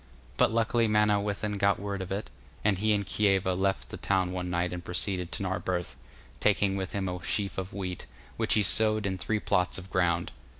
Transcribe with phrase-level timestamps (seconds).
[0.35, 2.31] But luckily Manawyddan got word of it,
[2.65, 5.95] and he and Kieva left the town one night and proceeded to Narberth,
[6.39, 10.31] taking with him a sheaf of wheat, which he sowed in three plots of ground.